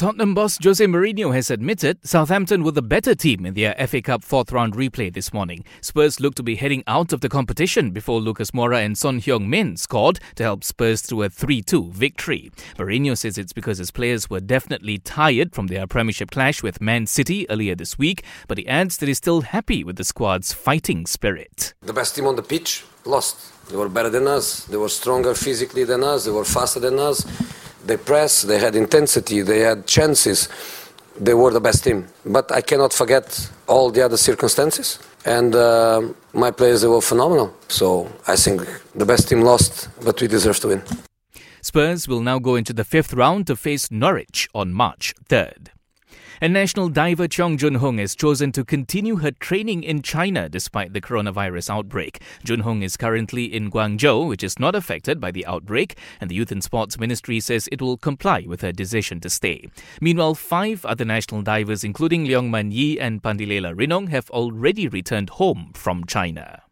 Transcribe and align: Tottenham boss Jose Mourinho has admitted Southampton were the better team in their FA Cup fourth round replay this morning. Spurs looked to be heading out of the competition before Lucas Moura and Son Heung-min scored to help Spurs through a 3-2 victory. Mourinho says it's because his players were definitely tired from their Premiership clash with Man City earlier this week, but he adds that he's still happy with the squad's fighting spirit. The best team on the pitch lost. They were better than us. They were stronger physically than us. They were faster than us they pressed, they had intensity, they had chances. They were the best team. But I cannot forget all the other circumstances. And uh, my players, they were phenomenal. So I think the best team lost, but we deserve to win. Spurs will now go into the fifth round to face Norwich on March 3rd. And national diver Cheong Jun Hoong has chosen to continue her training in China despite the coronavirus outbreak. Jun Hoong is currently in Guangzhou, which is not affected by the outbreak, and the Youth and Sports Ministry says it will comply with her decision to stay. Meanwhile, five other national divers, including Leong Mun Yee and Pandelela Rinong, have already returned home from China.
Tottenham 0.00 0.32
boss 0.32 0.56
Jose 0.64 0.82
Mourinho 0.82 1.34
has 1.34 1.50
admitted 1.50 1.98
Southampton 2.08 2.64
were 2.64 2.70
the 2.70 2.80
better 2.80 3.14
team 3.14 3.44
in 3.44 3.52
their 3.52 3.74
FA 3.86 4.00
Cup 4.00 4.24
fourth 4.24 4.50
round 4.50 4.72
replay 4.72 5.12
this 5.12 5.30
morning. 5.30 5.62
Spurs 5.82 6.20
looked 6.20 6.38
to 6.38 6.42
be 6.42 6.56
heading 6.56 6.82
out 6.86 7.12
of 7.12 7.20
the 7.20 7.28
competition 7.28 7.90
before 7.90 8.18
Lucas 8.18 8.52
Moura 8.52 8.82
and 8.82 8.96
Son 8.96 9.20
Heung-min 9.20 9.76
scored 9.76 10.18
to 10.36 10.42
help 10.42 10.64
Spurs 10.64 11.02
through 11.02 11.24
a 11.24 11.28
3-2 11.28 11.92
victory. 11.92 12.50
Mourinho 12.78 13.14
says 13.14 13.36
it's 13.36 13.52
because 13.52 13.76
his 13.76 13.90
players 13.90 14.30
were 14.30 14.40
definitely 14.40 14.96
tired 14.96 15.54
from 15.54 15.66
their 15.66 15.86
Premiership 15.86 16.30
clash 16.30 16.62
with 16.62 16.80
Man 16.80 17.06
City 17.06 17.44
earlier 17.50 17.74
this 17.74 17.98
week, 17.98 18.24
but 18.48 18.56
he 18.56 18.66
adds 18.66 18.96
that 18.96 19.06
he's 19.06 19.18
still 19.18 19.42
happy 19.42 19.84
with 19.84 19.96
the 19.96 20.04
squad's 20.04 20.54
fighting 20.54 21.04
spirit. 21.04 21.74
The 21.82 21.92
best 21.92 22.16
team 22.16 22.26
on 22.26 22.36
the 22.36 22.42
pitch 22.42 22.86
lost. 23.04 23.68
They 23.68 23.76
were 23.76 23.90
better 23.90 24.08
than 24.08 24.26
us. 24.26 24.64
They 24.64 24.78
were 24.78 24.88
stronger 24.88 25.34
physically 25.34 25.84
than 25.84 26.02
us. 26.02 26.24
They 26.24 26.30
were 26.30 26.46
faster 26.46 26.80
than 26.80 26.98
us 26.98 27.26
they 27.86 27.96
pressed, 27.96 28.48
they 28.48 28.58
had 28.58 28.74
intensity, 28.76 29.42
they 29.42 29.60
had 29.60 29.86
chances. 29.86 30.48
They 31.18 31.34
were 31.34 31.50
the 31.50 31.60
best 31.60 31.84
team. 31.84 32.06
But 32.24 32.50
I 32.52 32.60
cannot 32.60 32.92
forget 32.92 33.50
all 33.66 33.90
the 33.90 34.02
other 34.02 34.16
circumstances. 34.16 34.98
And 35.24 35.54
uh, 35.54 36.02
my 36.32 36.50
players, 36.50 36.80
they 36.82 36.88
were 36.88 37.02
phenomenal. 37.02 37.54
So 37.68 38.10
I 38.26 38.36
think 38.36 38.62
the 38.94 39.04
best 39.04 39.28
team 39.28 39.42
lost, 39.42 39.88
but 40.04 40.20
we 40.20 40.28
deserve 40.28 40.58
to 40.60 40.68
win. 40.68 40.82
Spurs 41.62 42.08
will 42.08 42.22
now 42.22 42.38
go 42.38 42.56
into 42.56 42.72
the 42.72 42.84
fifth 42.84 43.12
round 43.12 43.46
to 43.48 43.56
face 43.56 43.90
Norwich 43.90 44.48
on 44.54 44.72
March 44.72 45.14
3rd. 45.28 45.68
And 46.42 46.54
national 46.54 46.88
diver 46.88 47.28
Cheong 47.28 47.58
Jun 47.58 47.80
Hoong 47.80 47.98
has 47.98 48.14
chosen 48.14 48.50
to 48.52 48.64
continue 48.64 49.16
her 49.16 49.30
training 49.30 49.82
in 49.82 50.00
China 50.00 50.48
despite 50.48 50.94
the 50.94 51.00
coronavirus 51.02 51.68
outbreak. 51.68 52.22
Jun 52.44 52.62
Hoong 52.62 52.82
is 52.82 52.96
currently 52.96 53.44
in 53.44 53.70
Guangzhou, 53.70 54.26
which 54.26 54.42
is 54.42 54.58
not 54.58 54.74
affected 54.74 55.20
by 55.20 55.30
the 55.30 55.44
outbreak, 55.44 55.98
and 56.18 56.30
the 56.30 56.34
Youth 56.34 56.50
and 56.50 56.64
Sports 56.64 56.98
Ministry 56.98 57.40
says 57.40 57.68
it 57.70 57.82
will 57.82 57.98
comply 57.98 58.46
with 58.46 58.62
her 58.62 58.72
decision 58.72 59.20
to 59.20 59.28
stay. 59.28 59.68
Meanwhile, 60.00 60.34
five 60.34 60.86
other 60.86 61.04
national 61.04 61.42
divers, 61.42 61.84
including 61.84 62.24
Leong 62.24 62.48
Mun 62.48 62.72
Yee 62.72 62.98
and 62.98 63.22
Pandelela 63.22 63.74
Rinong, 63.74 64.08
have 64.08 64.30
already 64.30 64.88
returned 64.88 65.28
home 65.28 65.72
from 65.74 66.06
China. 66.06 66.62